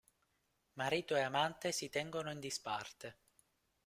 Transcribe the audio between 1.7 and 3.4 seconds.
si tengono in disparte.